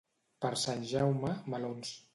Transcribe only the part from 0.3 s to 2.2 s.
Per Sant Jaume, melons.